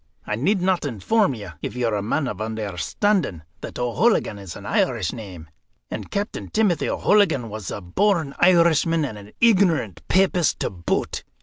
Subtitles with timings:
[0.25, 4.65] I need not inform you, if you're a man of understanding, that O'Hooligan is an
[4.65, 5.47] Irish name,
[5.91, 11.23] and Captain Timothy O'Hooligan was a born Irishman and an ignorant papist to boot.